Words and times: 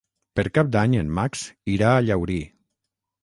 Per 0.37 0.43
Cap 0.53 0.71
d'Any 0.75 0.95
en 1.01 1.11
Max 1.19 1.43
irà 1.73 1.91
a 1.97 2.01
Llaurí. 2.07 2.39